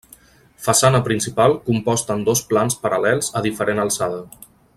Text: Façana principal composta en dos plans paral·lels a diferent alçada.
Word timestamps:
Façana 0.67 1.01
principal 1.07 1.53
composta 1.67 2.15
en 2.21 2.25
dos 2.31 2.41
plans 2.55 2.79
paral·lels 2.87 3.31
a 3.41 3.45
diferent 3.49 3.85
alçada. 3.85 4.25